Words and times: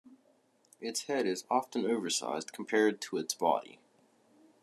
Its 0.79 1.03
head 1.03 1.27
is 1.27 1.43
often 1.47 1.85
oversized 1.85 2.51
compared 2.51 2.99
to 3.01 3.17
its 3.17 3.35
body. 3.35 3.77